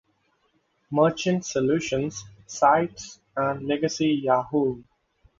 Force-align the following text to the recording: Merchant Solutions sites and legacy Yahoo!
Merchant 0.89 1.45
Solutions 1.45 2.23
sites 2.47 3.19
and 3.37 3.67
legacy 3.67 4.07
Yahoo! 4.23 4.81